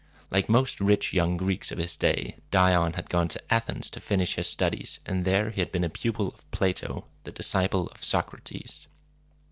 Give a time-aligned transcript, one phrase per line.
[0.31, 4.33] Like most rich young Greeks of his day, Dion had gone to Athens to finish
[4.33, 8.87] his studies; and there he had been a pupil of Plato, the disciple of Socrates.